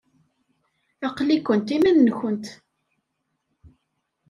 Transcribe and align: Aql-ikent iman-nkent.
Aql-ikent 1.07 1.73
iman-nkent. 1.75 2.45